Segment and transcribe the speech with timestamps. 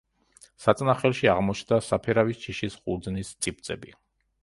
[0.63, 3.99] საწნახელში აღმოჩნდა საფერავის ჯიშის ყურძნის წიპწები.